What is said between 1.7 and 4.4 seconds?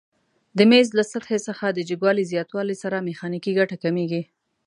د جګوالي زیاتوالي سره میخانیکي ګټه کمیږي؟